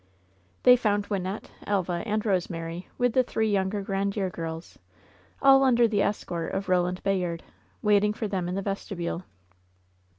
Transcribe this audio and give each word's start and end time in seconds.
They 0.63 0.75
found 0.77 1.09
Wynnette, 1.09 1.51
Elva 1.67 2.01
and 2.07 2.25
Rosemary, 2.25 2.87
with 2.97 3.13
the 3.13 3.21
three 3.21 3.51
younger 3.51 3.83
Grandiere 3.83 4.31
girls, 4.31 4.79
all 5.43 5.61
under 5.63 5.87
the 5.87 6.01
escort 6.01 6.53
of 6.53 6.69
Roland 6.69 7.03
Bayard, 7.03 7.43
waiting 7.83 8.11
for 8.13 8.27
them 8.27 8.49
in 8.49 8.55
the 8.55 8.63
vestibule. 8.63 9.25